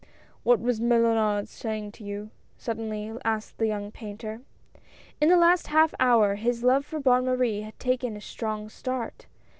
[0.43, 2.31] "What was Mellunard saying to you?
[2.57, 4.41] suddenly asked the young painter.
[5.21, 9.27] In the last half hour his love for Bonne Marie had taken a strong start.